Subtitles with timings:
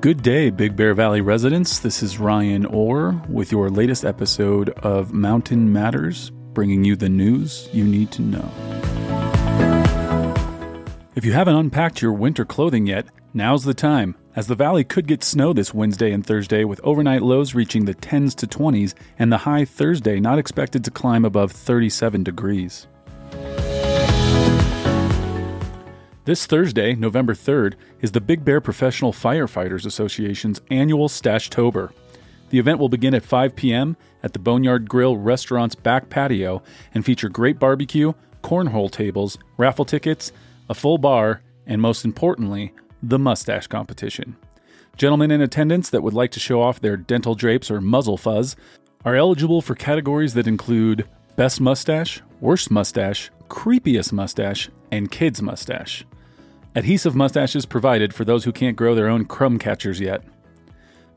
[0.00, 1.80] Good day, Big Bear Valley residents.
[1.80, 7.68] This is Ryan Orr with your latest episode of Mountain Matters, bringing you the news
[7.70, 8.50] you need to know.
[11.14, 15.06] If you haven't unpacked your winter clothing yet, now's the time, as the valley could
[15.06, 19.30] get snow this Wednesday and Thursday, with overnight lows reaching the 10s to 20s and
[19.30, 22.86] the high Thursday not expected to climb above 37 degrees.
[26.30, 31.90] This Thursday, November 3rd, is the Big Bear Professional Firefighters Association's annual Stashtober.
[32.50, 33.96] The event will begin at 5 p.m.
[34.22, 36.62] at the Boneyard Grill restaurant's back patio
[36.94, 38.12] and feature great barbecue,
[38.44, 40.30] cornhole tables, raffle tickets,
[40.68, 44.36] a full bar, and most importantly, the mustache competition.
[44.96, 48.54] Gentlemen in attendance that would like to show off their dental drapes or muzzle fuzz
[49.04, 56.04] are eligible for categories that include Best Mustache, Worst Mustache, Creepiest Mustache, and Kids Mustache.
[56.76, 60.22] Adhesive mustaches provided for those who can't grow their own crumb catchers yet.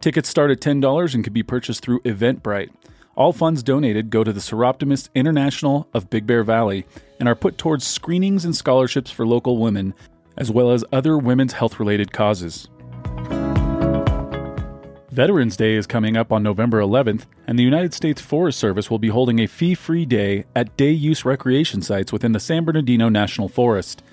[0.00, 2.70] Tickets start at $10 and can be purchased through Eventbrite.
[3.16, 6.86] All funds donated go to the Soroptimist International of Big Bear Valley
[7.18, 9.92] and are put towards screenings and scholarships for local women,
[10.36, 12.68] as well as other women's health related causes.
[15.10, 19.00] Veterans Day is coming up on November 11th, and the United States Forest Service will
[19.00, 23.08] be holding a fee free day at day use recreation sites within the San Bernardino
[23.08, 24.04] National Forest.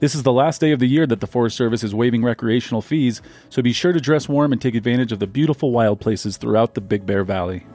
[0.00, 2.80] This is the last day of the year that the Forest Service is waiving recreational
[2.80, 3.20] fees,
[3.50, 6.72] so be sure to dress warm and take advantage of the beautiful wild places throughout
[6.72, 7.66] the Big Bear Valley.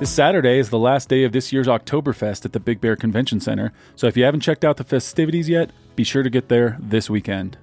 [0.00, 3.38] This Saturday is the last day of this year's Oktoberfest at the Big Bear Convention
[3.38, 6.78] Center, so if you haven't checked out the festivities yet, be sure to get there
[6.80, 7.58] this weekend.